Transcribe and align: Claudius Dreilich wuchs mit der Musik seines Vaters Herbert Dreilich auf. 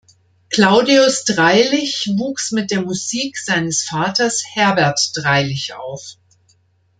Claudius 0.49 1.25
Dreilich 1.25 2.09
wuchs 2.17 2.51
mit 2.51 2.71
der 2.71 2.81
Musik 2.81 3.37
seines 3.37 3.83
Vaters 3.83 4.43
Herbert 4.55 5.11
Dreilich 5.13 5.75
auf. 5.75 6.15